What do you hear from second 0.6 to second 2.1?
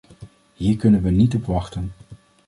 kunnen we niet op wachten!